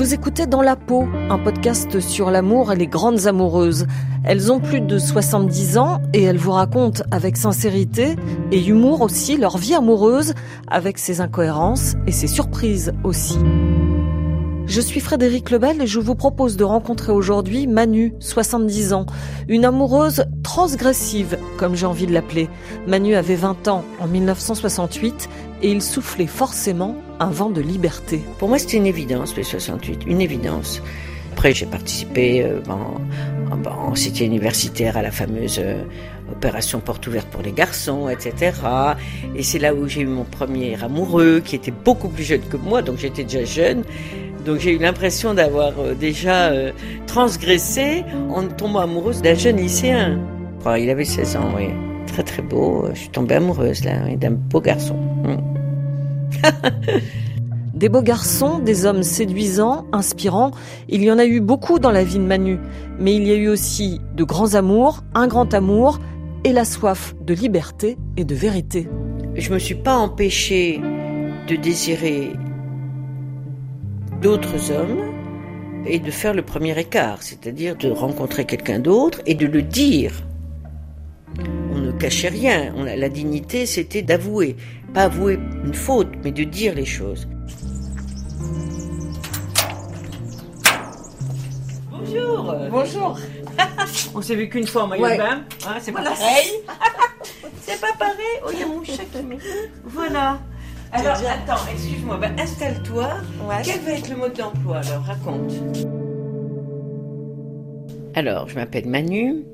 [0.00, 3.86] Vous écoutez Dans la peau, un podcast sur l'amour et les grandes amoureuses.
[4.24, 8.16] Elles ont plus de 70 ans et elles vous racontent avec sincérité
[8.50, 10.32] et humour aussi leur vie amoureuse
[10.68, 13.36] avec ses incohérences et ses surprises aussi.
[14.64, 19.04] Je suis Frédéric Lebel et je vous propose de rencontrer aujourd'hui Manu, 70 ans,
[19.48, 22.48] une amoureuse transgressive, comme j'ai envie de l'appeler.
[22.86, 25.28] Manu avait 20 ans en 1968
[25.60, 28.20] et il soufflait forcément un vent de liberté.
[28.38, 30.82] Pour moi, c'était une évidence, le 68, une évidence.
[31.32, 35.82] Après, j'ai participé euh, en, cité universitaire à la fameuse euh,
[36.32, 38.52] opération porte ouverte pour les garçons, etc.
[39.36, 42.56] Et c'est là où j'ai eu mon premier amoureux, qui était beaucoup plus jeune que
[42.56, 43.84] moi, donc j'étais déjà jeune.
[44.46, 46.52] Donc j'ai eu l'impression d'avoir euh, déjà
[47.06, 50.18] transgressé en tombant amoureuse d'un jeune lycéen.
[50.78, 51.68] Il avait 16 ans, oui.
[52.06, 52.86] Très très beau.
[52.92, 54.96] Je suis tombée amoureuse là, d'un beau garçon.
[55.24, 55.49] Mm.
[57.74, 60.50] des beaux garçons, des hommes séduisants, inspirants,
[60.88, 62.58] il y en a eu beaucoup dans la vie de Manu.
[62.98, 65.98] Mais il y a eu aussi de grands amours, un grand amour
[66.44, 68.88] et la soif de liberté et de vérité.
[69.34, 70.80] Je me suis pas empêchée
[71.48, 72.32] de désirer
[74.20, 75.10] d'autres hommes
[75.86, 80.12] et de faire le premier écart, c'est-à-dire de rencontrer quelqu'un d'autre et de le dire.
[81.72, 84.56] On ne cachait rien, la dignité c'était d'avouer,
[84.94, 87.28] pas avouer une faute, mais de dire les choses.
[91.90, 92.54] Bonjour.
[92.70, 93.18] Bonjour.
[94.14, 96.50] On s'est vu qu'une fois en maillot de bain, hein, c'est pas pareil.
[97.62, 98.16] C'est pas pareil.
[98.44, 99.18] Oh, il y a mon chat qui
[99.84, 100.40] Voilà.
[100.92, 103.08] Alors, attends, excuse-moi, bah, installe-toi.
[103.62, 105.52] Quel va être le mode d'emploi Alors, raconte.
[108.14, 109.44] Alors, je m'appelle Manu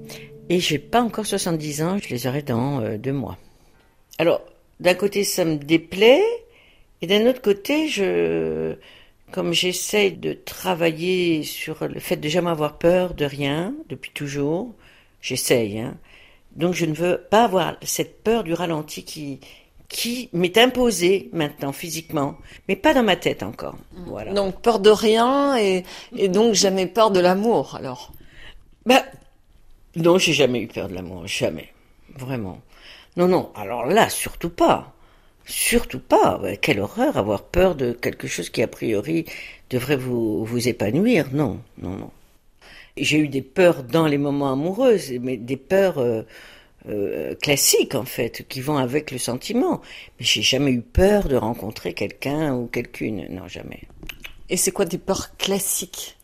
[0.48, 3.36] et j'ai pas encore 70 ans, je les aurai dans euh, deux mois.
[4.18, 4.40] Alors,
[4.80, 6.22] d'un côté, ça me déplaît
[7.02, 8.74] et d'un autre côté, je,
[9.32, 14.74] comme j'essaye de travailler sur le fait de jamais avoir peur de rien depuis toujours,
[15.20, 15.96] j'essaye, hein.
[16.52, 19.40] Donc, je ne veux pas avoir cette peur du ralenti qui,
[19.88, 22.36] qui m'est imposé maintenant physiquement,
[22.68, 23.76] mais pas dans ma tête encore.
[24.06, 24.32] Voilà.
[24.32, 25.84] Donc peur de rien et,
[26.16, 28.12] et donc jamais peur de l'amour alors?
[28.84, 29.02] Ben
[29.96, 31.72] non, j'ai jamais eu peur de l'amour, jamais,
[32.16, 32.60] vraiment.
[33.16, 33.50] Non, non.
[33.54, 34.94] Alors là, surtout pas,
[35.44, 36.40] surtout pas.
[36.60, 39.24] Quelle horreur avoir peur de quelque chose qui a priori
[39.70, 41.28] devrait vous vous épanouir.
[41.32, 42.10] Non, non, non.
[42.96, 45.98] J'ai eu des peurs dans les moments amoureux, mais des peurs.
[45.98, 46.22] Euh,
[46.88, 49.80] euh, classiques en fait, qui vont avec le sentiment.
[50.20, 53.82] Mais j'ai jamais eu peur de rencontrer quelqu'un ou quelqu'une, non jamais.
[54.48, 56.15] Et c'est quoi des peurs classiques?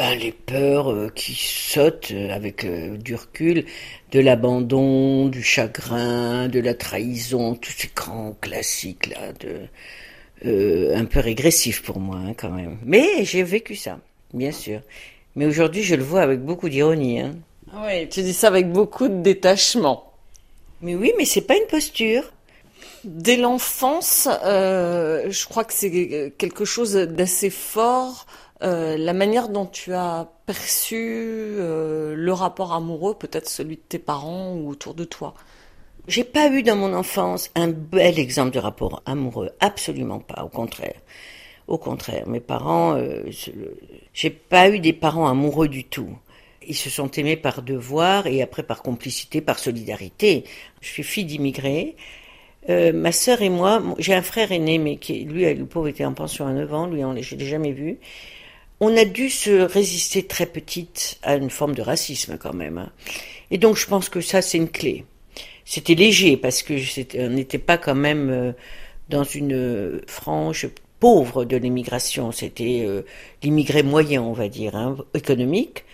[0.00, 3.66] Ben, les peurs euh, qui sautent avec euh, du recul,
[4.12, 9.68] de l'abandon, du chagrin, de la trahison, tous ces grands classiques là, de
[10.42, 12.78] un peu régressifs pour moi hein, quand même.
[12.82, 13.98] Mais j'ai vécu ça,
[14.32, 14.80] bien sûr.
[15.36, 17.20] Mais aujourd'hui, je le vois avec beaucoup d'ironie.
[17.20, 17.32] Hein.
[17.74, 20.14] Oui, tu dis ça avec beaucoup de détachement.
[20.80, 22.32] Mais oui, mais c'est pas une posture.
[23.04, 28.26] Dès l'enfance, euh, je crois que c'est quelque chose d'assez fort.
[28.62, 33.98] Euh, la manière dont tu as perçu euh, le rapport amoureux, peut-être celui de tes
[33.98, 35.34] parents ou autour de toi?
[36.08, 40.48] J'ai pas eu dans mon enfance un bel exemple de rapport amoureux, absolument pas, au
[40.48, 41.00] contraire.
[41.68, 43.22] Au contraire, mes parents, euh,
[44.12, 46.18] j'ai pas eu des parents amoureux du tout.
[46.66, 50.44] Ils se sont aimés par devoir et après par complicité, par solidarité.
[50.80, 51.96] Je suis fille d'immigrés.
[52.68, 56.04] Euh, ma sœur et moi, j'ai un frère aîné, mais qui, lui, le pauvre était
[56.04, 57.98] en pension à 9 ans, lui, on, je l'ai jamais vu.
[58.80, 62.78] On a dû se résister très petite à une forme de racisme quand même.
[62.78, 62.90] Hein.
[63.50, 65.04] Et donc je pense que ça, c'est une clé.
[65.64, 66.74] C'était léger parce que
[67.18, 68.52] on n'était pas quand même euh,
[69.08, 72.32] dans une frange pauvre de l'immigration.
[72.32, 73.02] C'était euh,
[73.42, 75.84] l'immigré moyen, on va dire, hein, économique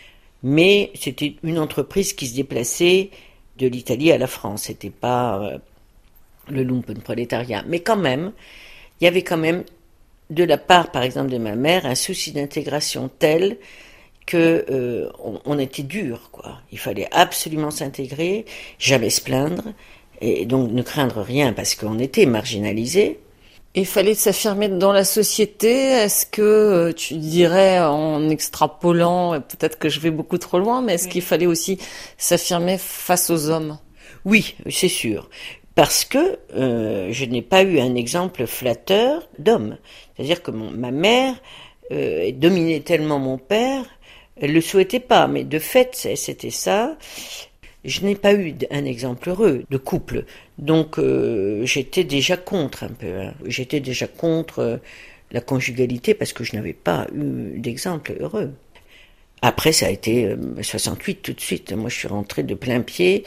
[0.43, 3.11] mais c'était une entreprise qui se déplaçait
[3.59, 4.65] de l'Italie à la France.
[4.65, 5.59] C'était pas euh,
[6.49, 7.65] le lumpenprolétariat.
[7.66, 8.33] Mais quand même,
[9.01, 9.65] il y avait quand même,
[10.31, 13.59] de la part, par exemple, de ma mère, un souci d'intégration tel
[14.27, 15.09] que euh,
[15.45, 16.59] on, était dur, quoi.
[16.73, 18.45] Il fallait absolument s'intégrer,
[18.78, 19.63] jamais se plaindre,
[20.21, 23.21] et donc ne craindre rien parce qu'on était marginalisés.
[23.77, 25.71] Il fallait s'affirmer dans la société.
[25.71, 30.95] Est-ce que euh, tu dirais, en extrapolant, peut-être que je vais beaucoup trop loin, mais
[30.95, 31.79] est-ce qu'il fallait aussi
[32.19, 33.79] s'affirmer face aux hommes?
[34.25, 35.29] Oui, c'est sûr.
[35.77, 39.78] Parce que euh, je n'ai pas eu un exemple flatteur d'homme.
[40.17, 41.34] C'est-à-dire que ma mère
[41.93, 43.84] euh, dominait tellement mon père,
[44.41, 46.97] elle le souhaitait pas, mais de fait, c'était ça
[47.87, 50.25] je n'ai pas eu un exemple heureux de couple.
[50.59, 53.21] Donc euh, j'étais déjà contre un peu.
[53.21, 53.34] Hein.
[53.47, 54.77] J'étais déjà contre euh,
[55.31, 58.53] la conjugalité parce que je n'avais pas eu d'exemple heureux.
[59.43, 61.72] Après, ça a été 68 euh, tout de suite.
[61.72, 63.25] Moi, je suis rentrée de plein pied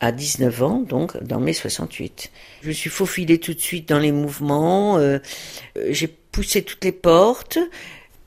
[0.00, 2.30] à 19 ans, donc dans mes 68.
[2.62, 5.18] Je me suis faufilée tout de suite dans les mouvements, euh,
[5.76, 7.58] euh, j'ai poussé toutes les portes,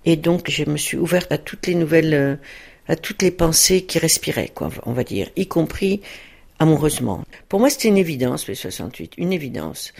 [0.05, 2.39] et donc je me suis ouverte à toutes les nouvelles,
[2.87, 6.01] à toutes les pensées qui respiraient, quoi, on va dire, y compris
[6.59, 7.23] amoureusement.
[7.49, 9.93] Pour moi, c'était une évidence, mes 68, une évidence.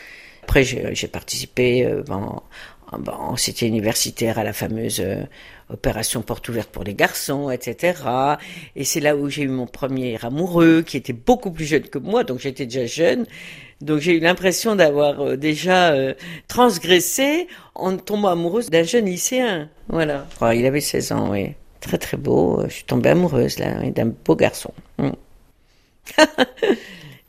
[0.44, 2.44] Après, j'ai participé en,
[3.08, 5.02] en, cité universitaire à la fameuse
[5.72, 8.02] opération porte ouverte pour les garçons, etc.
[8.76, 11.98] Et c'est là où j'ai eu mon premier amoureux, qui était beaucoup plus jeune que
[11.98, 13.26] moi, donc j'étais déjà jeune.
[13.82, 16.14] Donc j'ai eu l'impression d'avoir euh, déjà euh,
[16.48, 19.70] transgressé en tombant amoureuse d'un jeune lycéen.
[19.90, 20.28] Voilà.
[20.54, 21.54] il avait 16 ans, oui.
[21.80, 22.62] Très très beau.
[22.68, 24.72] Je suis tombée amoureuse là, d'un beau garçon.
[25.00, 25.10] Mm.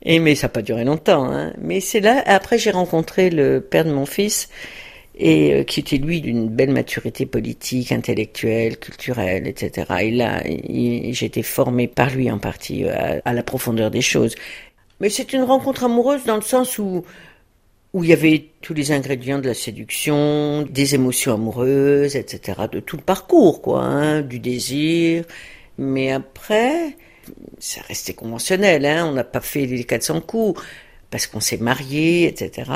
[0.03, 1.25] Et mais ça n'a pas duré longtemps.
[1.31, 1.53] Hein.
[1.59, 2.21] Mais c'est là.
[2.25, 4.49] Après j'ai rencontré le père de mon fils
[5.15, 9.87] et euh, qui était lui d'une belle maturité politique, intellectuelle, culturelle, etc.
[10.01, 14.35] Et là, été formée par lui en partie euh, à, la profondeur des choses.
[14.99, 17.03] Mais c'est une rencontre amoureuse dans le sens où
[17.93, 22.63] où il y avait tous les ingrédients de la séduction, des émotions amoureuses, etc.
[22.71, 25.25] De tout le parcours, quoi, hein, du désir.
[25.77, 26.97] Mais après,
[27.59, 30.61] ça restait conventionnel, hein, on n'a pas fait les 400 coups
[31.09, 32.71] parce qu'on s'est marié, etc.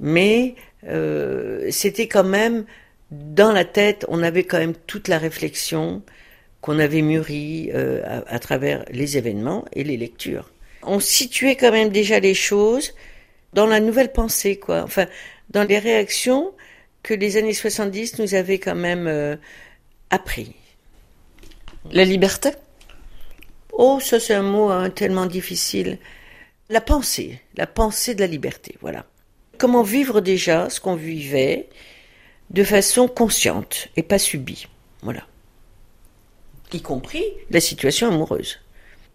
[0.00, 0.54] Mais
[0.88, 2.64] euh, c'était quand même
[3.10, 6.02] dans la tête, on avait quand même toute la réflexion
[6.60, 10.50] qu'on avait mûrie euh, à, travers les événements et les lectures.
[10.82, 12.94] On situait quand même déjà les choses
[13.52, 14.82] dans la nouvelle pensée, quoi.
[14.82, 15.06] Enfin,
[15.50, 16.52] dans les réactions
[17.02, 19.36] que les années 70 nous avaient quand même euh,
[20.10, 20.54] appris.
[21.92, 22.50] La liberté?
[23.76, 25.98] Oh, ça c'est un mot hein, tellement difficile.
[26.68, 29.04] La pensée, la pensée de la liberté, voilà
[29.58, 31.68] comment vivre déjà ce qu'on vivait
[32.50, 34.66] de façon consciente et pas subie.
[35.02, 35.26] Voilà.
[36.72, 38.58] Y compris la situation amoureuse.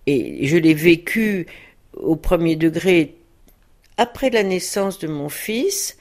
[0.08, 1.48] Et je l'ai vécu
[1.94, 3.16] au premier degré
[3.98, 5.98] après la naissance de mon fils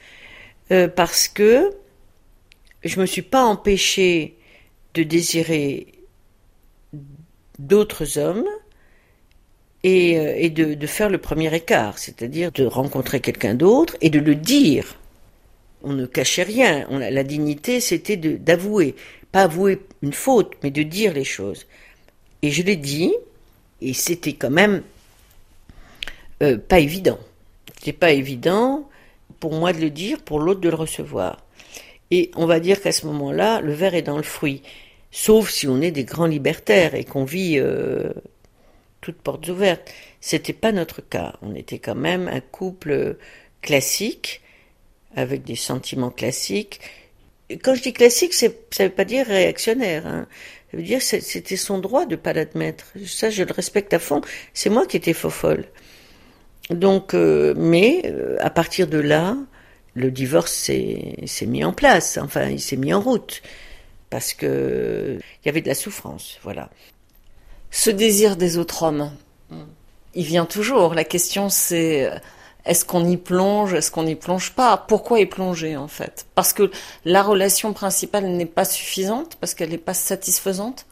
[0.71, 1.71] euh, parce que
[2.83, 4.37] je me suis pas empêchée
[4.93, 5.87] de désirer
[7.59, 8.45] d'autres hommes
[9.83, 14.19] et, euh, et de, faire le premier écart, c'est-à-dire de rencontrer quelqu'un d'autre et de
[14.19, 14.95] le dire.
[15.83, 16.87] On ne cachait rien.
[16.89, 18.95] On, la dignité, c'était d'avouer,
[19.31, 21.67] pas avouer une faute, mais de dire les choses.
[22.41, 23.13] Et je l'ai dit,
[23.81, 24.81] et c'était quand même
[26.41, 27.19] euh, pas évident.
[27.77, 28.89] C'était pas évident
[29.39, 31.45] pour moi de le dire, pour l'autre de le recevoir.
[32.11, 34.63] Et on va dire qu'à ce moment-là, le verre est dans le fruit.
[35.11, 38.13] Sauf si on est des grands libertaires et qu'on vit euh,
[39.01, 39.91] toutes portes ouvertes.
[40.21, 41.35] C'était pas notre cas.
[41.41, 43.17] On était quand même un couple
[43.61, 44.41] classique,
[45.15, 46.79] avec des sentiments classiques.
[47.63, 48.47] Quand je dis classique, ça
[48.79, 50.05] veut pas dire réactionnaire.
[50.05, 50.27] Hein.
[50.71, 52.93] Ça veut dire c'était son droit de pas l'admettre.
[53.07, 54.21] Ça, je le respecte à fond.
[54.53, 55.65] C'est moi qui étais faux folle.
[56.69, 59.35] Donc, euh, mais euh, à partir de là,
[59.95, 62.19] le divorce s'est mis en place.
[62.21, 63.41] Enfin, il s'est mis en route
[64.09, 66.39] parce que il y avait de la souffrance.
[66.43, 66.69] Voilà.
[67.71, 69.11] Ce désir des autres hommes,
[70.15, 70.95] il vient toujours.
[70.95, 72.09] La question c'est
[72.65, 74.77] est-ce qu'on y plonge, est-ce qu'on n'y plonge pas?
[74.77, 76.25] Pourquoi y plonger en fait?
[76.35, 76.71] Parce que
[77.05, 80.85] la relation principale n'est pas suffisante, parce qu'elle n'est pas satisfaisante?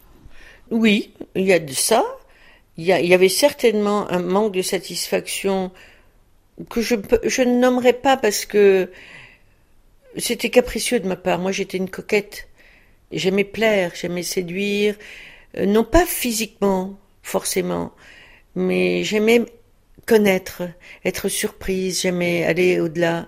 [0.71, 2.03] Oui, il y a de ça.
[2.77, 5.71] Il y, avait certainement un manque de satisfaction
[6.69, 8.91] que je, je ne nommerai pas parce que
[10.15, 11.39] c'était capricieux de ma part.
[11.39, 12.47] Moi j'étais une coquette.
[13.11, 14.95] J'aimais plaire, j'aimais séduire,
[15.57, 17.93] euh, non pas physiquement forcément,
[18.55, 19.45] mais j'aimais
[20.05, 20.63] connaître,
[21.05, 23.27] être surprise, j'aimais aller au-delà.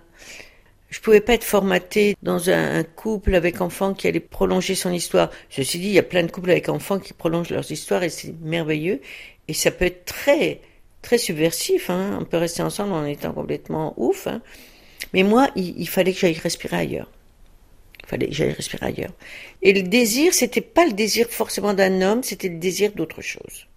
[0.90, 5.30] Je pouvais pas être formatée dans un, couple avec enfants qui allait prolonger son histoire.
[5.50, 8.10] Ceci dit, il y a plein de couples avec enfants qui prolongent leurs histoires et
[8.10, 9.00] c'est merveilleux.
[9.48, 10.62] Et ça peut être très,
[11.04, 11.90] très subversif.
[11.92, 12.18] Hein.
[12.20, 14.26] On peut rester ensemble en étant complètement ouf.
[14.26, 14.42] Hein.
[15.14, 17.10] Mais moi, il fallait que j'aille respirer ailleurs
[18.10, 19.14] fallait que j'aille respirer ailleurs.
[19.62, 23.68] Et le désir, c'était pas le désir forcément d'un homme, c'était le désir d'autre chose.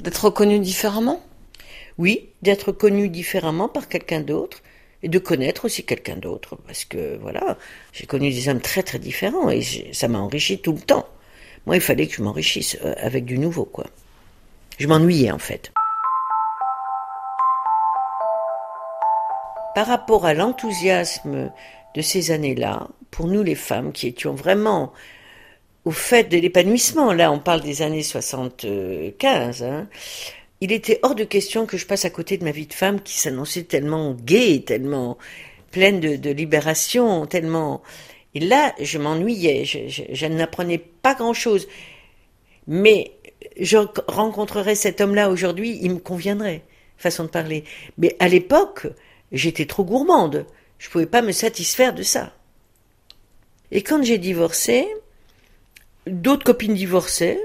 [0.00, 1.20] D'être reconnu différemment?
[1.98, 4.62] Oui, d'être connu différemment par quelqu'un d'autre
[5.02, 7.58] et de connaître aussi quelqu'un d'autre parce que voilà,
[7.92, 11.08] j'ai connu des hommes très très différents et ça m'a enrichi tout le temps.
[11.66, 13.86] Moi, il fallait que je m'enrichisse euh, avec du nouveau quoi.
[14.78, 15.72] Je m'ennuyais en fait.
[19.74, 21.52] Par rapport à l'enthousiasme
[21.94, 24.92] de ces années-là, pour nous les femmes qui étions vraiment
[25.84, 29.88] au fait de l'épanouissement, là on parle des années 75, hein,
[30.60, 33.00] il était hors de question que je passe à côté de ma vie de femme
[33.00, 35.16] qui s'annonçait tellement gaie, tellement
[35.70, 37.82] pleine de, libération, tellement.
[38.34, 41.68] Et là, je m'ennuyais, je, je n'apprenais pas grand-chose.
[42.66, 43.12] Mais
[43.58, 43.78] je
[44.08, 46.62] rencontrerais cet homme-là aujourd'hui, il me conviendrait,
[46.96, 47.64] façon de parler.
[47.96, 48.88] Mais à l'époque,
[49.32, 50.46] j'étais trop gourmande.
[50.78, 52.32] Je pouvais pas me satisfaire de ça.
[53.70, 54.88] Et quand j'ai divorcé,
[56.06, 57.40] d'autres copines divorçaient,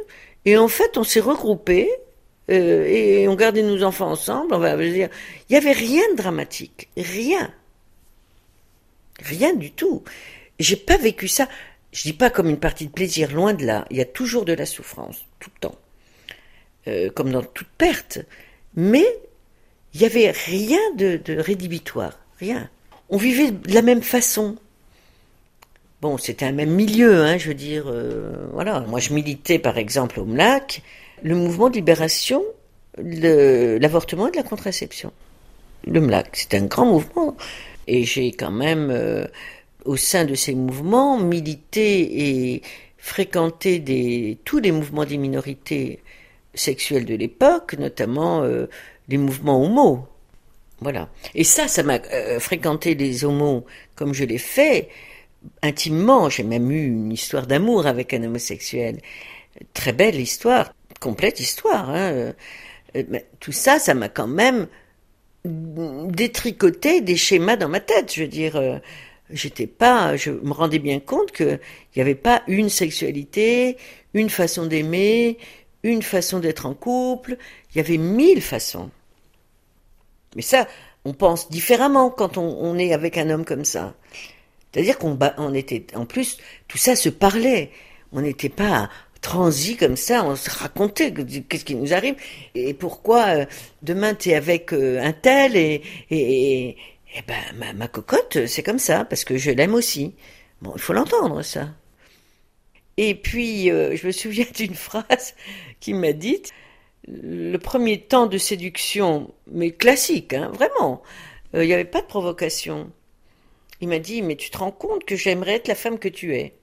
[0.45, 1.89] et en fait, on s'est regroupés,
[2.49, 4.53] euh, et on gardait nos enfants ensemble.
[4.53, 5.09] On va dire,
[5.49, 7.53] il y avait rien de dramatique, rien,
[9.19, 10.03] rien du tout.
[10.59, 11.47] J'ai pas vécu ça.
[11.91, 13.85] Je dis pas comme une partie de plaisir, loin de là.
[13.91, 15.79] Il y a toujours de la souffrance, tout le temps,
[16.87, 18.19] euh, comme dans toute perte.
[18.75, 19.05] Mais
[19.93, 22.69] il y avait rien de rédhibitoire, rien.
[23.13, 24.55] On vivait de la même façon.
[26.01, 28.79] Bon, c'était un même milieu, hein, je veux dire, euh, voilà.
[28.79, 30.81] Moi, je militais, par exemple, au MLAC,
[31.21, 32.43] le mouvement de libération,
[32.97, 35.13] l'avortement et de la contraception.
[35.85, 37.37] Le MLAC, c'était un grand mouvement.
[37.85, 39.27] Et j'ai quand même, euh,
[39.85, 42.63] au sein de ces mouvements, milité et
[42.97, 45.99] fréquenté tous les mouvements des minorités
[46.55, 48.65] sexuelles de l'époque, notamment euh,
[49.07, 50.07] les mouvements homo.
[51.35, 51.99] Et ça, ça m'a
[52.39, 54.89] fréquenté les homos comme je l'ai fait
[55.61, 56.29] intimement.
[56.29, 58.99] J'ai même eu une histoire d'amour avec un homosexuel.
[59.73, 61.89] Très belle histoire, complète histoire.
[61.89, 62.33] Hein.
[62.95, 63.03] Euh,
[63.39, 64.67] tout ça, ça m'a quand même
[65.45, 68.13] détricoté des schémas dans ma tête.
[68.13, 68.77] Je veux dire, euh,
[69.29, 71.59] j'étais pas, je me rendais bien compte qu'il
[71.95, 73.77] n'y avait pas une sexualité,
[74.13, 75.37] une façon d'aimer,
[75.83, 77.37] une façon d'être en couple.
[77.73, 78.89] Il y avait mille façons.
[80.35, 80.67] Mais ça,
[81.05, 83.93] on pense différemment quand on, est avec un homme comme ça.
[84.71, 86.37] C'est-à-dire qu'on on était, en plus,
[86.67, 87.71] tout ça se parlait.
[88.11, 88.89] On n'était pas
[89.21, 92.15] transi comme ça, on se racontait qu'est-ce qui nous arrive
[92.55, 93.45] et pourquoi euh,
[93.81, 96.75] demain tu es avec euh, un tel et, et,
[97.25, 100.13] ben ma, ma cocotte c'est comme ça parce que je l'aime aussi.
[100.61, 101.69] Bon, il faut l'entendre ça.
[102.97, 105.35] Et puis euh, je me souviens d'une phrase
[105.79, 106.51] qui m'a dite
[107.07, 111.01] le premier temps de séduction, mais classique, hein, vraiment.
[111.53, 112.91] Il n'y avait pas de provocation.
[113.81, 116.35] Il m'a dit, mais tu te rends compte que j'aimerais être la femme que tu
[116.35, 116.53] es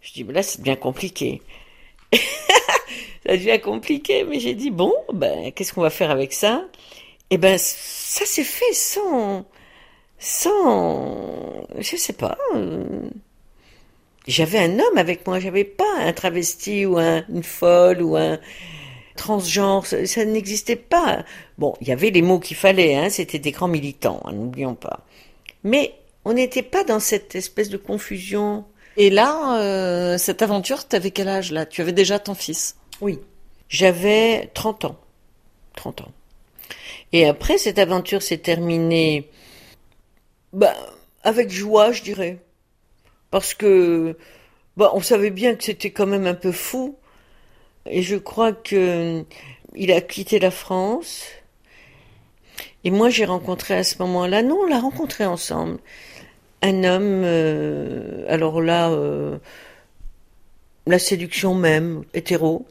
[0.00, 1.42] Je dis, là, c'est bien compliqué.
[3.26, 6.66] ça devient compliqué, mais j'ai dit, bon, ben, qu'est-ce qu'on va faire avec ça?
[7.30, 9.46] Eh ben, ça s'est fait sans,
[10.18, 12.36] sans, je sais pas.
[12.54, 13.08] Euh,
[14.26, 18.38] j'avais un homme avec moi, j'avais pas un travesti ou un, une folle ou un
[19.16, 21.24] transgenre, ça, n'existait pas.
[21.58, 24.74] Bon, il y avait les mots qu'il fallait, hein, c'était des grands militants, hein, n'oublions
[24.74, 25.00] pas.
[25.62, 28.64] Mais on n'était pas dans cette espèce de confusion.
[28.96, 31.66] Et là, euh, cette aventure, tu avais quel âge là?
[31.66, 32.76] Tu avais déjà ton fils?
[33.00, 33.18] Oui.
[33.68, 34.96] J'avais 30 ans.
[35.76, 36.12] 30 ans.
[37.12, 39.30] Et après, cette aventure s'est terminée
[40.52, 40.74] bah,
[41.22, 42.38] avec joie, je dirais.
[43.34, 44.16] Parce que
[44.76, 46.96] bah, on savait bien que c'était quand même un peu fou.
[47.84, 49.24] Et je crois que
[49.74, 51.24] il a quitté la France.
[52.84, 55.78] Et moi, j'ai rencontré à ce moment-là, non, on l'a rencontré ensemble,
[56.62, 59.38] un homme, euh, alors là, euh,
[60.86, 62.66] la séduction même, hétéro,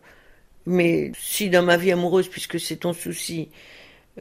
[0.65, 3.49] mais si dans ma vie amoureuse, puisque c'est ton souci,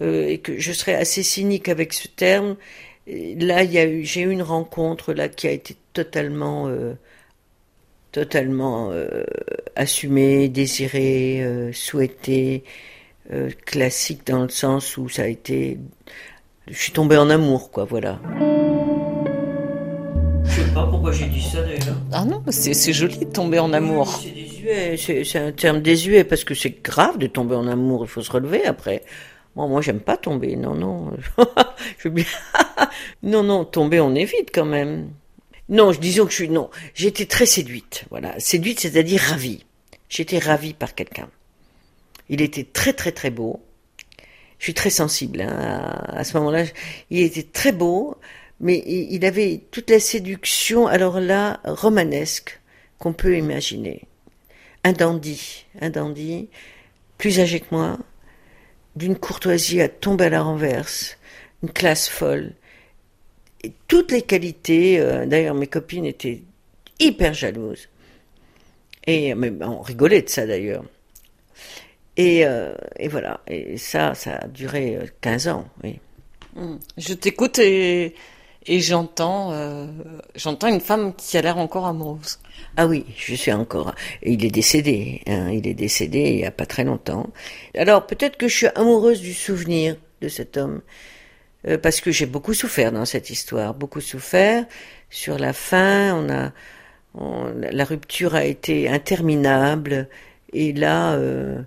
[0.00, 2.56] euh, et que je serais assez cynique avec ce terme,
[3.06, 6.70] là, j'ai eu une rencontre là qui a été totalement,
[8.12, 8.92] totalement
[9.76, 12.64] assumée, désirée, souhaitée.
[13.30, 15.78] Euh, classique dans le sens où ça a été.
[16.66, 18.18] Je suis tombée en amour, quoi, voilà.
[20.44, 21.96] Je sais pas pourquoi j'ai dit ça d'ailleurs.
[22.12, 24.20] Ah non, c'est joli de tomber en amour.
[24.20, 28.08] c'est désuet, c'est un terme désuet parce que c'est grave de tomber en amour, il
[28.08, 29.02] faut se relever après.
[29.54, 31.12] Moi, moi, j'aime pas tomber, non, non.
[31.99, 32.25] je veux bien.
[33.22, 35.11] non, non, tomber, on évite quand même.
[35.73, 38.38] Non, disons que je suis, non, j'étais très séduite, voilà.
[38.38, 39.64] Séduite, c'est-à-dire ravie.
[40.11, 41.31] J'étais ravie par quelqu'un.
[42.29, 43.59] Il était très très très beau.
[44.59, 46.64] Je suis très sensible hein, à, ce moment-là.
[47.09, 48.19] Il était très beau,
[48.61, 52.61] mais il avait toute la séduction, alors là, romanesque,
[52.99, 54.02] qu'on peut imaginer.
[54.85, 56.50] Un dandy, un dandy,
[57.17, 57.99] plus âgé que moi,
[58.95, 61.17] d'une courtoisie à tomber à la renverse,
[61.62, 62.52] une classe folle.
[63.62, 66.42] Et toutes les qualités, euh, d'ailleurs mes copines étaient
[66.99, 67.88] hyper jalouses.
[69.07, 70.85] Et mais on rigolait de ça d'ailleurs.
[72.16, 73.40] Et, euh, et, voilà.
[73.47, 75.99] Et ça, ça a duré 15 euh, ans, oui.
[76.54, 76.76] Hmm.
[76.99, 78.14] Je t'écoute et,
[78.66, 79.87] et j'entends, euh,
[80.35, 82.38] j'entends une femme qui a l'air encore amoureuse.
[82.76, 83.95] Ah oui, je suis encore.
[84.23, 85.23] Il est décédé.
[85.26, 87.31] Hein, il est décédé il y a pas très longtemps.
[87.75, 90.83] Alors peut-être que je suis amoureuse du souvenir de cet homme.
[91.66, 94.64] Euh, parce que j'ai beaucoup souffert dans cette histoire, beaucoup souffert.
[95.11, 96.52] Sur la fin, on a,
[97.71, 100.09] la rupture a été interminable,
[100.52, 101.62] et là, euh,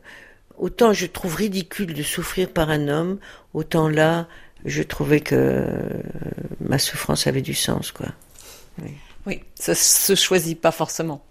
[0.58, 3.20] autant je trouve ridicule de souffrir par un homme,
[3.54, 4.28] autant là,
[4.66, 5.66] je trouvais que
[6.60, 8.08] ma souffrance avait du sens, quoi.
[8.82, 8.92] Oui.
[9.26, 11.24] oui, ça se choisit pas forcément.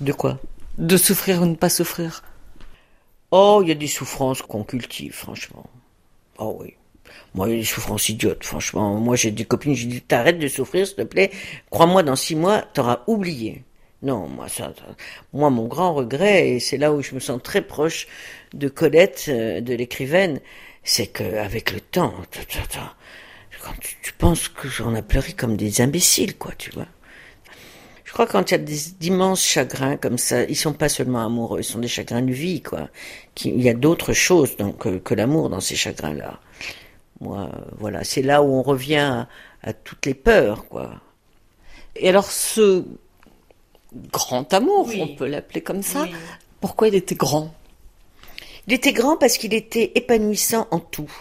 [0.00, 0.38] De quoi?
[0.78, 2.22] De souffrir ou ne pas souffrir.
[3.30, 5.68] Oh, il y a des souffrances qu'on cultive, franchement.
[6.38, 6.74] Oh oui.
[7.34, 8.94] Moi, des souffrances idiotes, franchement.
[9.00, 11.30] Moi, j'ai des copines, j'ai dit, t'arrêtes de souffrir, s'il te plaît.
[11.70, 13.62] Crois-moi, dans six mois, t'auras oublié.
[14.02, 14.72] Non, moi, ça,
[15.32, 18.06] moi, mon grand regret, et c'est là où je me sens très proche
[18.52, 20.40] de Colette, euh, de l'écrivaine,
[20.84, 22.14] c'est qu'avec le temps,
[23.62, 26.86] quand tu, tu penses que j'en a pleuré comme des imbéciles, quoi, tu vois.
[28.14, 28.64] Je crois que quand il y a
[29.00, 32.62] d'immenses chagrins comme ça, ils sont pas seulement amoureux, ils sont des chagrins de vie,
[32.62, 32.88] quoi.
[33.44, 36.38] Il y a d'autres choses donc euh, que, l'amour dans ces chagrins-là.
[37.20, 39.26] Moi, euh, voilà, c'est là où on revient
[39.62, 41.00] à, toutes les peurs, quoi.
[41.96, 42.84] Et alors ce
[44.12, 46.06] grand amour, on peut l'appeler comme ça.
[46.60, 47.54] Pourquoi il était grand?
[48.66, 51.12] Il était grand parce qu'il était épanouissant en tout.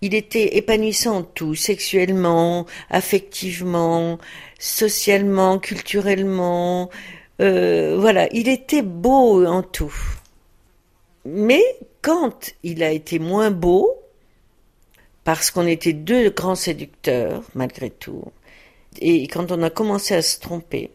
[0.00, 4.18] Il était épanouissant en tout, sexuellement, affectivement,
[4.58, 6.90] socialement, culturellement.
[7.40, 9.94] Euh, voilà, il était beau en tout.
[11.24, 11.62] Mais
[12.02, 14.03] quand il a été moins beau,
[15.24, 18.24] parce qu'on était deux grands séducteurs, malgré tout,
[19.00, 20.90] et quand on a commencé à se tromper,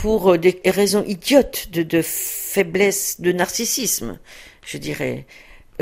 [0.00, 4.18] pour des raisons idiotes de, faiblesse, de narcissisme,
[4.64, 5.26] je dirais.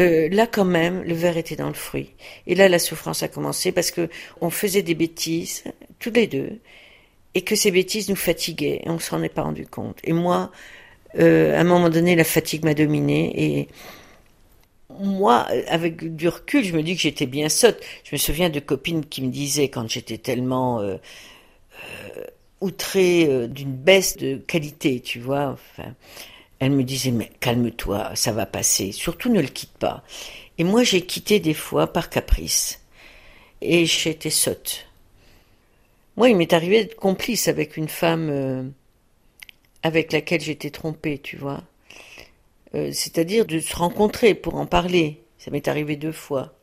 [0.00, 2.10] Euh, là, quand même, le verre était dans le fruit.
[2.48, 4.08] Et là, la souffrance a commencé parce que
[4.40, 5.62] on faisait des bêtises,
[6.00, 6.58] tous les deux,
[7.34, 9.98] et que ces bêtises nous fatiguaient, et on s'en est pas rendu compte.
[10.02, 10.50] Et moi,
[11.20, 13.68] euh, à un moment donné, la fatigue m'a dominée, et
[14.98, 17.80] moi, avec du recul, je me dis que j'étais bien sotte.
[18.04, 20.96] Je me souviens de copines qui me disaient, quand j'étais tellement euh,
[22.60, 25.48] outré euh, d'une baisse de qualité, tu vois.
[25.48, 25.94] Enfin,
[26.58, 28.92] elle me disait mais calme-toi, ça va passer.
[28.92, 30.02] Surtout ne le quitte pas.
[30.58, 32.80] Et moi j'ai quitté des fois par caprice.
[33.60, 34.86] Et j'étais sotte.
[36.16, 38.62] Moi il m'est arrivé d'être complice avec une femme euh,
[39.82, 41.62] avec laquelle j'étais trompée, tu vois.
[42.74, 45.22] Euh, c'est-à-dire de se rencontrer pour en parler.
[45.38, 46.54] Ça m'est arrivé deux fois.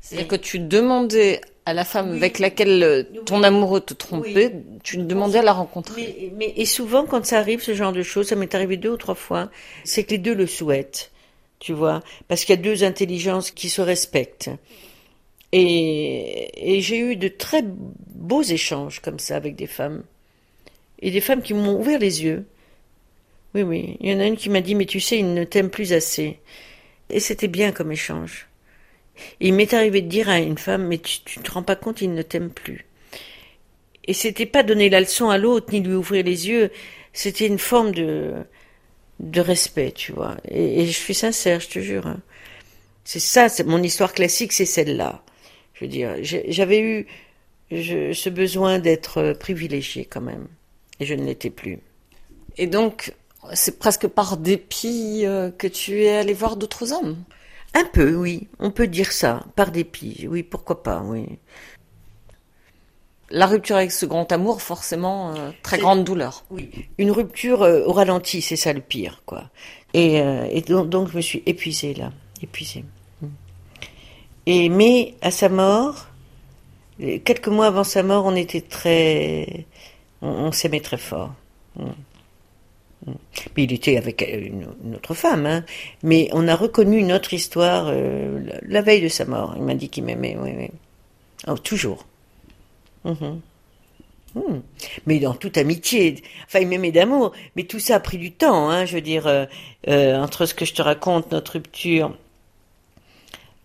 [0.00, 4.96] C'est-à-dire que tu demandais à la femme avec laquelle euh, ton amoureux te trompait, tu
[4.96, 6.32] demandais à la rencontrer.
[6.36, 8.96] Mais, et souvent, quand ça arrive, ce genre de choses, ça m'est arrivé deux ou
[8.96, 9.50] trois fois,
[9.84, 11.12] c'est que les deux le souhaitent,
[11.60, 14.50] tu vois, parce qu'il y a deux intelligences qui se respectent.
[15.52, 20.02] Et, et j'ai eu de très beaux échanges comme ça avec des femmes.
[21.00, 22.44] Et des femmes qui m'ont ouvert les yeux.
[23.54, 23.96] Oui, oui.
[24.00, 25.92] Il y en a une qui m'a dit, mais tu sais, il ne t'aime plus
[25.92, 26.38] assez.
[27.10, 28.48] Et c'était bien comme échange
[29.40, 32.00] il m'est arrivé de dire à une femme, mais tu, ne te rends pas compte,
[32.00, 32.86] il ne t'aime plus.
[34.04, 36.70] Et c'était pas donner la leçon à l'autre, ni lui ouvrir les yeux,
[37.12, 38.34] c'était une forme de,
[39.20, 40.36] de respect, tu vois.
[40.48, 42.06] Et, je suis sincère, je te jure.
[42.06, 42.20] Hein.
[43.04, 45.22] C'est ça, mon histoire classique, c'est celle-là.
[45.74, 47.06] Je veux dire, j'avais eu
[47.70, 50.48] ce besoin d'être privilégié quand même,
[51.00, 51.78] et je ne l'étais plus.
[52.58, 53.12] Et donc,
[53.54, 57.16] c'est presque par dépit euh, que tu es allé voir d'autres hommes.
[57.74, 61.26] Un peu, oui, on peut dire ça, par dépit, oui, pourquoi pas, oui.
[63.30, 66.44] La rupture avec ce grand amour, forcément, euh, très grande douleur.
[66.50, 69.44] Oui, une rupture euh, au ralenti, c'est ça le pire, quoi.
[69.94, 72.84] Et, euh, donc, je me suis épuisée là, épuisée.
[73.22, 73.26] Mm.
[74.44, 76.08] Et mais à sa mort,
[76.98, 79.66] quelques mois avant sa mort, on était très,
[80.20, 81.32] on, s'aimait très fort.
[83.06, 83.12] Mm.
[83.56, 85.64] Mais il était avec une, autre femme, hein.
[86.02, 89.54] mais on a reconnu une autre histoire euh, la, veille de sa mort.
[89.56, 90.70] Il m'a dit qu'il m'aimait.
[91.46, 92.06] Oh, toujours.
[93.04, 93.40] Mhm.
[94.34, 94.60] Hmm.
[95.04, 96.22] Mais dans toute amitié.
[96.46, 99.26] Enfin, il m'aimait d'amour, mais tout ça a pris du temps, hein, je veux dire,
[99.26, 99.44] euh,
[99.88, 102.16] euh, entre ce que je te raconte, notre rupture.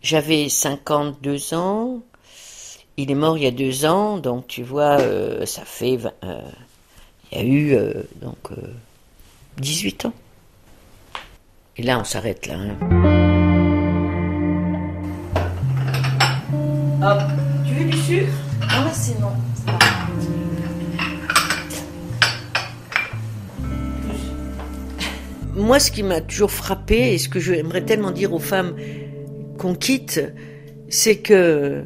[0.01, 2.01] J'avais 52 ans,
[2.97, 4.99] il est mort il y a deux ans, donc tu vois,
[5.45, 5.97] ça fait...
[7.31, 7.77] il y a eu,
[8.21, 8.51] donc
[9.59, 10.13] 18 ans.
[11.77, 12.55] Et là, on s'arrête là.
[12.55, 12.77] Hein.
[17.03, 17.21] Hop,
[17.65, 18.31] tu veux du sucre?
[18.69, 19.33] Ah, merci, non.
[25.55, 28.75] Moi, ce qui m'a toujours frappé et ce que j'aimerais tellement dire aux femmes
[29.57, 30.21] qu'on quitte,
[30.89, 31.83] c'est que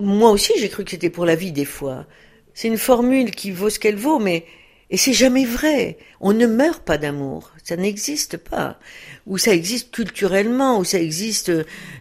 [0.00, 2.06] moi aussi j'ai cru que c'était pour la vie des fois.
[2.54, 4.44] C'est une formule qui vaut ce qu'elle vaut, mais
[4.90, 5.98] et c'est jamais vrai.
[6.20, 7.52] On ne meurt pas d'amour.
[7.62, 8.78] Ça n'existe pas.
[9.26, 11.52] Ou ça existe culturellement, ou ça existe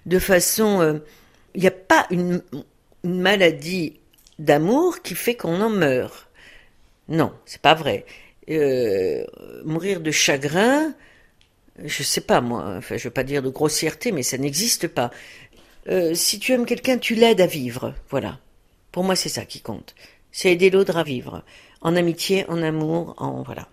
[0.06, 1.00] de façon euh,
[1.54, 2.42] Il n'y a pas une,
[3.04, 4.00] maladie
[4.40, 6.30] d'amour qui fait qu'on en meurt.
[7.08, 8.06] Non, c'est pas vrai.
[8.50, 9.24] Euh,
[9.64, 10.94] mourir de chagrin,
[11.84, 15.12] je sais pas moi, enfin je veux pas dire de grossièreté, mais ça n'existe pas.
[15.88, 18.40] Euh, si tu aimes quelqu'un, tu l'aides à vivre, voilà.
[18.92, 19.96] Pour moi, c'est ça qui compte.
[20.32, 21.44] C'est aider l'autre à vivre,
[21.82, 23.68] en amitié, en amour, en voilà.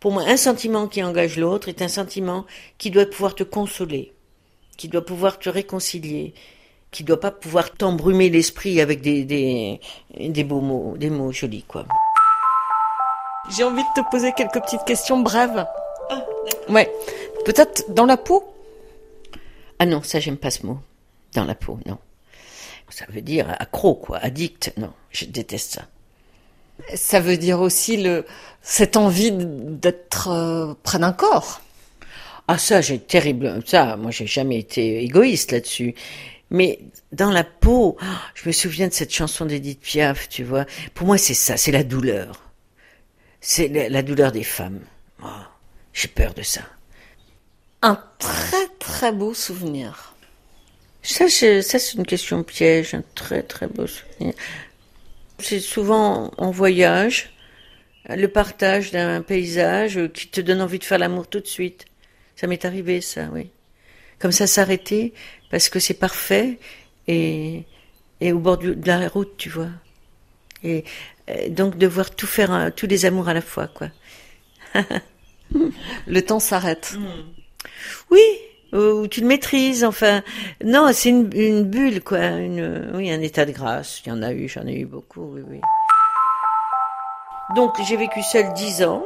[0.00, 2.44] Pour moi, un sentiment qui engage l'autre est un sentiment
[2.78, 4.12] qui doit pouvoir te consoler,
[4.76, 6.34] qui doit pouvoir te réconcilier,
[6.90, 9.80] qui doit pas pouvoir t'embrumer l'esprit avec des, des,
[10.18, 11.86] des beaux mots, des mots jolis, quoi.
[13.50, 15.66] J'ai envie de te poser quelques petites questions brèves.
[16.10, 16.26] Ah,
[16.68, 16.92] ouais.
[17.44, 18.44] Peut-être dans la peau?
[19.78, 20.78] Ah non, ça j'aime pas ce mot.
[21.34, 21.98] Dans la peau, non.
[22.90, 24.72] Ça veut dire accro, quoi, addict.
[24.76, 25.82] Non, je déteste ça.
[26.94, 28.24] Ça veut dire aussi le
[28.62, 31.60] cette envie d'être euh, près d'un corps.
[32.48, 33.62] Ah ça, j'ai terrible.
[33.66, 35.94] Ça, moi, j'ai jamais été égoïste là-dessus.
[36.50, 36.80] Mais
[37.12, 37.96] dans la peau,
[38.34, 40.66] je me souviens de cette chanson d'Edith Piaf, tu vois.
[40.94, 42.42] Pour moi, c'est ça, c'est la douleur.
[43.40, 44.80] C'est la, douleur des femmes.
[45.22, 45.26] Oh,
[45.92, 46.62] j'ai peur de ça.
[47.82, 50.14] Un très très beau souvenir.
[51.02, 54.32] Ça, c'est une question piège, un très très beau souvenir.
[55.38, 57.30] C'est souvent en voyage,
[58.08, 61.86] le partage d'un paysage qui te donne envie de faire l'amour tout de suite.
[62.36, 63.50] Ça m'est arrivé, ça, oui.
[64.18, 65.12] Comme ça, s'arrêter
[65.50, 66.58] parce que c'est parfait
[67.08, 67.64] et,
[68.20, 69.70] et au bord de la route, tu vois.
[70.62, 70.84] Et
[71.30, 73.88] euh, donc devoir tout faire, tous les amours à la fois, quoi.
[76.06, 76.96] le temps s'arrête.
[78.10, 78.20] Oui,
[78.74, 80.22] ou tu le maîtrises, enfin.
[80.64, 82.18] Non, c'est une, une, bulle, quoi.
[82.18, 84.02] Une, oui, un état de grâce.
[84.04, 85.60] Il y en a eu, j'en ai eu beaucoup, oui, oui.
[87.54, 89.04] Donc, j'ai vécu seul dix ans,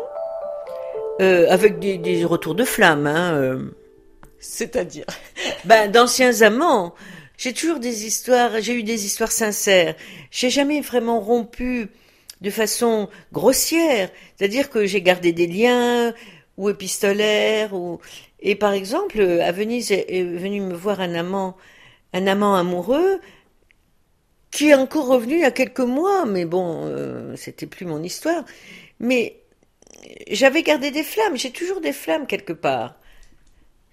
[1.21, 3.35] euh, avec des, des, retours de flamme, hein.
[3.35, 3.75] Euh.
[4.39, 5.05] C'est-à-dire
[5.65, 6.95] Ben, d'anciens amants.
[7.37, 9.95] J'ai toujours des histoires, j'ai eu des histoires sincères.
[10.31, 11.89] J'ai jamais vraiment rompu
[12.41, 14.11] de façon grossière.
[14.37, 16.15] C'est-à-dire que j'ai gardé des liens,
[16.59, 18.01] ou épistolaires, ou,
[18.41, 21.57] et par exemple, à Venise est venu me voir un amant,
[22.13, 23.21] un amant amoureux,
[24.51, 28.03] qui est encore revenu il y a quelques mois, mais bon, euh, c'était plus mon
[28.03, 28.45] histoire.
[29.01, 29.37] Mais
[30.31, 32.97] j'avais gardé des flammes, j'ai toujours des flammes quelque part.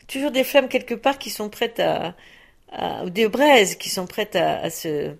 [0.08, 2.16] Toujours des flammes quelque part qui sont prêtes à,
[3.04, 5.14] ou des braises qui sont prêtes à, à se,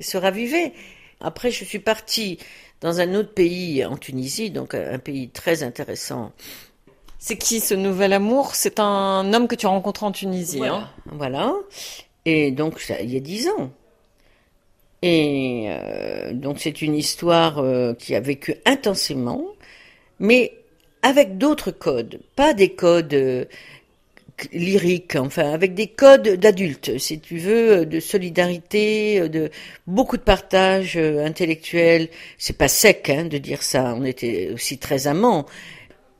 [0.00, 0.72] se raviver.
[1.20, 2.38] Après, je suis partie
[2.84, 6.30] dans un autre pays, en Tunisie, donc un pays très intéressant
[7.24, 8.54] c'est qui ce nouvel amour?
[8.54, 10.58] C'est un homme que tu as rencontré en Tunisie.
[10.58, 10.74] Voilà.
[10.74, 10.88] Hein?
[11.06, 11.54] Voilà.
[12.26, 13.70] Et donc, ça, il y a dix ans.
[15.00, 19.42] Et euh, donc, c'est une histoire euh, qui a vécu intensément,
[20.18, 20.52] mais
[21.00, 23.48] avec d'autres codes, pas des codes
[24.42, 29.50] euh, lyriques, enfin, avec des codes d'adultes, si tu veux, de solidarité, de
[29.86, 32.08] beaucoup de partage intellectuel.
[32.38, 33.94] C'est pas sec hein, de dire ça.
[33.96, 35.46] On était aussi très amants,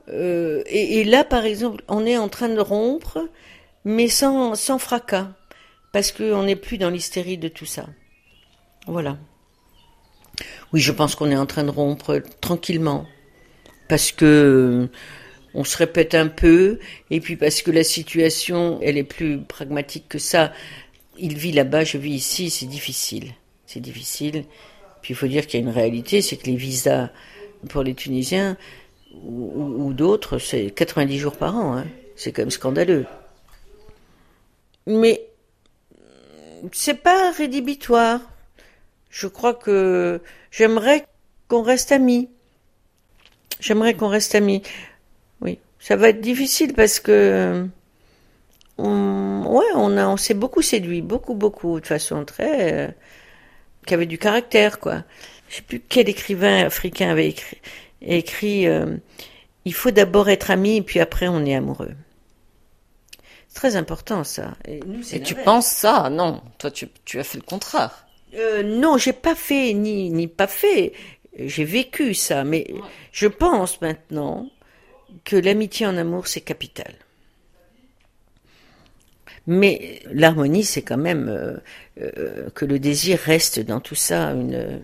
[0.08, 3.18] euh, et, là, par exemple, on est en train de rompre,
[3.84, 5.30] mais sans, sans fracas,
[5.92, 7.86] parce qu'on n'est plus dans l'hystérie de tout ça.
[8.86, 9.16] Voilà.
[10.72, 13.06] Oui, je pense qu'on est en train de rompre tranquillement,
[13.88, 14.90] parce que euh,
[15.54, 16.78] on se répète un peu,
[17.10, 20.52] et puis parce que la situation, elle est plus pragmatique que ça.
[21.16, 23.32] Il vit là-bas, je vis ici, c'est difficile.
[23.66, 24.44] C'est difficile.
[25.00, 27.10] Puis il faut dire qu'il y a une réalité, c'est que les visas
[27.68, 28.56] pour les Tunisiens,
[29.22, 31.76] ou, d'autres, c'est 90 jours par an.
[31.76, 31.86] Hein.
[32.16, 33.06] C'est quand même scandaleux.
[34.86, 35.26] Mais
[36.72, 38.20] c'est pas rédhibitoire.
[39.10, 41.06] Je crois que j'aimerais
[41.48, 42.28] qu'on reste amis.
[43.60, 44.62] J'aimerais qu'on reste amis.
[45.84, 47.68] Ça va être difficile parce que
[48.78, 52.88] on, ouais, on a, on s'est beaucoup séduit, beaucoup, beaucoup, de façon très, euh,
[53.86, 55.04] qui avait du caractère, quoi.
[55.50, 57.58] Je sais plus quel écrivain africain avait écrit,
[58.00, 58.96] écrit euh,
[59.66, 61.92] Il faut d'abord être ami, et puis après on est amoureux.
[63.48, 64.56] C'est très important ça.
[64.66, 64.80] Et,
[65.20, 66.08] tu penses ça?
[66.08, 68.06] Non, toi tu, tu, as fait le contraire.
[68.34, 70.94] Euh, non, j'ai pas fait ni ni pas fait.
[71.38, 72.72] J'ai vécu ça, mais
[73.12, 74.48] je pense maintenant
[75.24, 76.94] que l'amitié en amour c'est capital.
[79.46, 81.56] Mais l'harmonie, c'est quand même euh,
[82.00, 84.82] euh, que le désir reste dans tout ça une,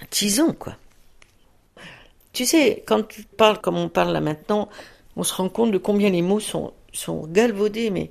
[0.00, 0.76] un tison, quoi.
[2.32, 4.68] Tu sais, quand tu parles comme on parle là maintenant,
[5.16, 8.10] on se rend compte de combien les mots sont, sont galvaudés, mais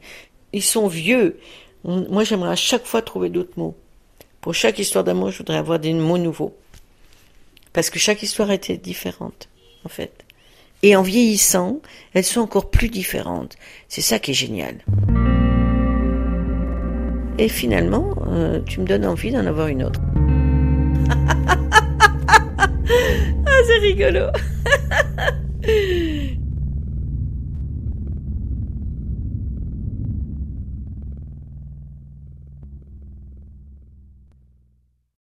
[0.51, 1.39] ils sont vieux.
[1.83, 3.77] moi, j'aimerais à chaque fois trouver d'autres mots.
[4.41, 6.55] Pour chaque histoire d'amour, je voudrais avoir des mots nouveaux.
[7.73, 9.49] Parce que chaque histoire était différente,
[9.83, 10.24] en fait.
[10.83, 11.81] Et en vieillissant,
[12.13, 13.55] elles sont encore plus différentes.
[13.87, 14.83] C'est ça qui est génial.
[17.37, 19.99] et finalement, euh, tu me donnes envie d'en avoir une autre.
[22.57, 24.27] ah, c'est rigolo.